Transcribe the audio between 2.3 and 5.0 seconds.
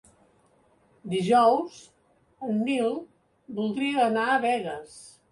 en Nil voldria anar a Begues.